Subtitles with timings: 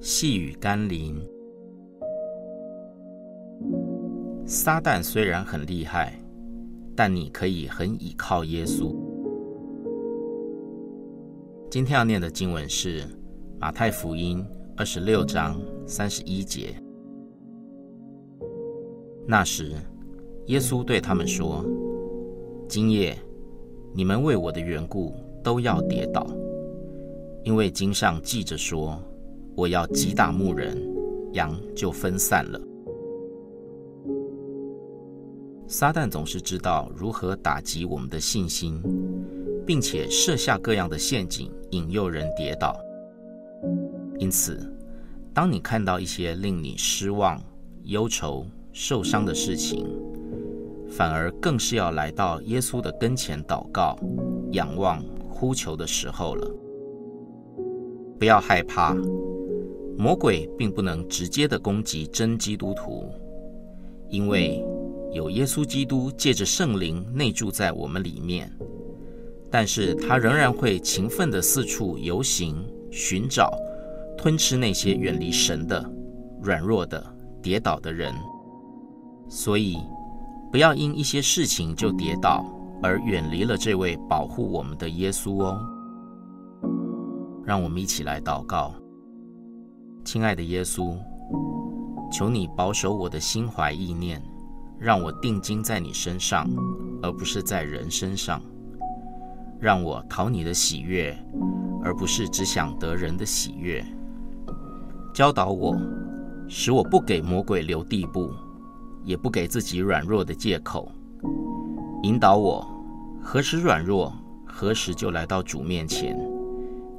[0.00, 1.20] 细雨甘霖，
[4.46, 6.14] 撒旦虽然很厉害，
[6.96, 8.94] 但你可以很倚靠耶稣。
[11.70, 13.04] 今天要念的经文是
[13.58, 14.44] 马太福音
[14.76, 16.74] 二十六章三十一节。
[19.26, 19.72] 那时，
[20.46, 21.64] 耶稣对他们说
[22.66, 23.16] ：“今夜，
[23.92, 25.14] 你们为我的缘故
[25.44, 26.26] 都要跌倒，
[27.44, 29.00] 因为经上记着说。”
[29.56, 30.80] 我要击打牧人，
[31.32, 32.58] 羊就分散了。
[35.66, 38.80] 撒旦总是知道如何打击我们的信心，
[39.66, 42.74] 并且设下各样的陷阱，引诱人跌倒。
[44.18, 44.72] 因此，
[45.34, 47.38] 当你看到一些令你失望、
[47.82, 49.84] 忧愁、受伤的事情，
[50.88, 53.98] 反而更是要来到耶稣的跟前祷告、
[54.52, 56.50] 仰望、呼求的时候了。
[58.20, 58.94] 不要害怕。
[59.96, 63.10] 魔鬼并不能直接的攻击真基督徒，
[64.10, 64.62] 因为
[65.12, 68.52] 有耶稣基督借着圣灵内住在我们里面。
[69.50, 73.50] 但是他仍然会勤奋的四处游行，寻找、
[74.16, 75.84] 吞吃那些远离神的、
[76.42, 77.04] 软弱的、
[77.42, 78.14] 跌倒的人。
[79.28, 79.78] 所以，
[80.52, 82.44] 不要因一些事情就跌倒，
[82.82, 85.58] 而远离了这位保护我们的耶稣哦。
[87.50, 88.72] 让我们一起来祷告。
[90.04, 90.96] 亲爱的耶稣，
[92.08, 94.22] 求你保守我的心怀意念，
[94.78, 96.48] 让我定睛在你身上，
[97.02, 98.38] 而不是在人身上；
[99.58, 101.12] 让我讨你的喜悦，
[101.82, 103.84] 而不是只想得人的喜悦。
[105.12, 105.76] 教导我，
[106.46, 108.30] 使我不给魔鬼留地步，
[109.02, 110.88] 也不给自己软弱的借口。
[112.04, 112.64] 引导我，
[113.20, 114.12] 何时软弱，
[114.46, 116.16] 何时就来到主面前，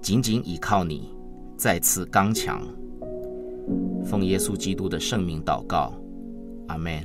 [0.00, 1.10] 紧紧倚靠你，
[1.56, 2.66] 再次刚强。
[4.04, 5.92] 奉耶稣基督的圣名祷告，
[6.68, 7.04] 阿门。